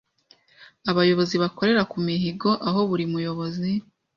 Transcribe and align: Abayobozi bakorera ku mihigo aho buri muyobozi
Abayobozi 0.89 1.35
bakorera 1.43 1.81
ku 1.91 1.97
mihigo 2.07 2.51
aho 2.67 2.79
buri 2.89 3.05
muyobozi 3.13 3.71